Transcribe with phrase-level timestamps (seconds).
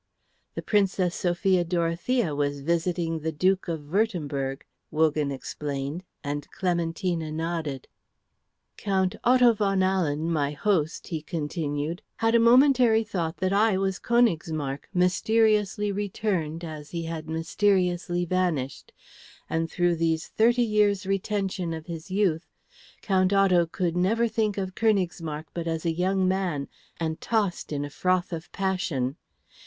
[0.55, 7.87] "The Princess Sophia Dorothea was visiting the Duke of Würtemberg," Wogan explained, and Clementina nodded.
[8.77, 13.99] "Count Otto von Ahlen, my host," he continued, "had a momentary thought that I was
[13.99, 18.91] Königsmarck mysteriously returned as he had mysteriously vanished;
[19.47, 22.47] and through these thirty years' retention of his youth,
[23.03, 26.27] Count Otto could never think of Königsmarck but as a man
[26.61, 26.67] young
[26.99, 29.15] and tossed in a froth of passion.